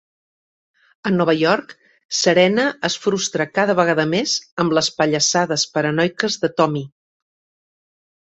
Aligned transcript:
A 1.09 1.09
Nova 1.17 1.33
York, 1.39 1.73
Serena 2.19 2.63
es 2.89 2.95
frustra 3.03 3.47
cada 3.59 3.75
vegada 3.81 4.07
més 4.13 4.33
amb 4.63 4.75
les 4.79 4.89
pallassades 5.01 5.67
paranoiques 5.75 6.39
de 6.47 6.53
Tommy. 6.63 6.83